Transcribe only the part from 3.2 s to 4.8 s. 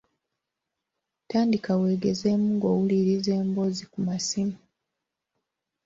emboozi ku masimu